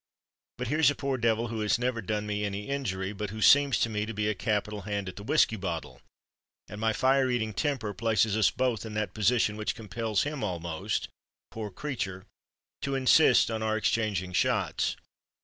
But 0.57 0.69
here's 0.69 0.89
a 0.89 0.95
poor 0.95 1.15
devil 1.19 1.49
who 1.49 1.59
has 1.59 1.77
never 1.77 2.01
done 2.01 2.25
me 2.25 2.43
any 2.43 2.67
injury, 2.67 3.13
but 3.13 3.29
who 3.29 3.39
seems 3.39 3.77
to 3.81 3.87
me 3.87 4.07
to 4.07 4.15
be 4.15 4.27
a 4.27 4.33
capital 4.33 4.81
hand 4.81 5.07
at 5.07 5.15
the 5.15 5.21
whiskey 5.21 5.57
bottle,—and 5.57 6.81
my 6.81 6.91
fire 6.91 7.29
eating 7.29 7.53
temper 7.53 7.93
places 7.93 8.35
us 8.35 8.49
both 8.49 8.83
in 8.83 8.95
that 8.95 9.13
position 9.13 9.57
which 9.57 9.75
compels 9.75 10.23
him 10.23 10.43
almost, 10.43 11.07
poor 11.51 11.69
creature! 11.69 12.25
to 12.81 12.95
insist 12.95 13.51
on 13.51 13.61
our 13.61 13.77
exchanging 13.77 14.33
shots. 14.33 14.95